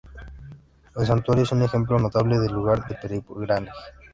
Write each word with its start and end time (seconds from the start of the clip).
El 0.95 1.05
Santuario 1.05 1.43
es 1.43 1.51
un 1.51 1.61
ejemplo 1.61 1.99
notable 1.99 2.39
de 2.39 2.49
lugar 2.49 2.87
de 2.87 2.95
peregrinaje. 2.95 3.69